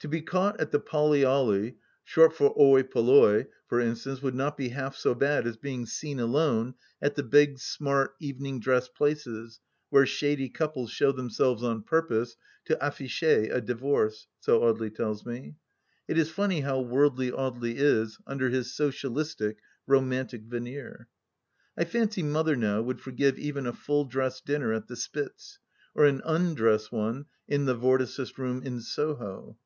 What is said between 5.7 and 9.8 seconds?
seen alone at the smart big evening dress places